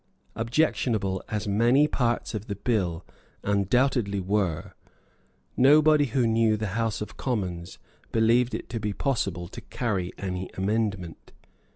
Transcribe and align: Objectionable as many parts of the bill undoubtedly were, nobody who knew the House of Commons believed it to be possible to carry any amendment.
Objectionable 0.35 1.21
as 1.29 1.47
many 1.47 1.87
parts 1.87 2.33
of 2.33 2.47
the 2.47 2.55
bill 2.55 3.05
undoubtedly 3.43 4.19
were, 4.19 4.73
nobody 5.55 6.05
who 6.05 6.25
knew 6.25 6.57
the 6.57 6.69
House 6.73 7.01
of 7.01 7.17
Commons 7.17 7.77
believed 8.11 8.55
it 8.55 8.67
to 8.69 8.79
be 8.79 8.93
possible 8.93 9.47
to 9.47 9.61
carry 9.61 10.11
any 10.17 10.49
amendment. 10.57 11.33